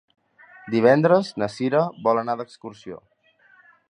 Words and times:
Divendres 0.75 1.29
na 1.43 1.51
Cira 1.57 1.83
vol 2.09 2.21
anar 2.23 2.39
d'excursió. 2.41 3.01